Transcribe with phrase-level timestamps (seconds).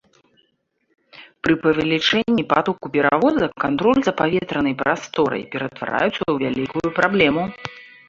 [1.47, 7.51] Пры павелічэнні патоку перавозак кантроль за паветранай прасторай ператвараецца ў вялікую праблему.